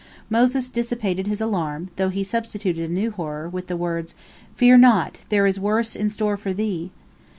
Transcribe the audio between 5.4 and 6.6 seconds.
is worse in store for